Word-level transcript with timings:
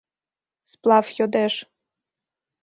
Сплав 0.71 1.05
йодеш... 1.17 1.53